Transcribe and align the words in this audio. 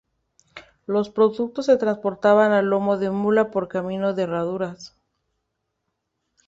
Los 0.87 1.11
productos 1.11 1.67
se 1.67 1.77
transportaban 1.77 2.53
a 2.53 2.63
lomo 2.63 2.97
de 2.97 3.11
mula 3.11 3.51
por 3.51 3.67
caminos 3.67 4.15
de 4.15 4.23
herradura. 4.23 4.75